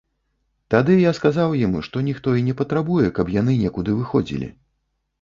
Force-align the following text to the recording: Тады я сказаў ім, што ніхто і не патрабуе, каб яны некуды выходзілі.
Тады 0.73 0.95
я 0.99 1.11
сказаў 1.17 1.53
ім, 1.67 1.77
што 1.89 2.03
ніхто 2.09 2.35
і 2.41 2.49
не 2.49 2.57
патрабуе, 2.65 3.15
каб 3.21 3.33
яны 3.39 3.63
некуды 3.63 3.91
выходзілі. 4.03 4.55